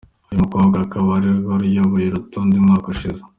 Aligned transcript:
Uyu 0.27 0.41
mukobwa 0.43 0.77
akaba 0.85 1.07
ari 1.17 1.27
we 1.33 1.37
wari 1.49 1.65
uyoboye 1.71 2.05
uru 2.07 2.15
rutonde 2.17 2.53
umwaka 2.57 2.87
ushize. 2.93 3.21